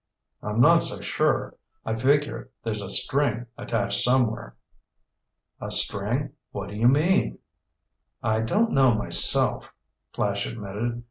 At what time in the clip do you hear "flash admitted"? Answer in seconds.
10.11-10.99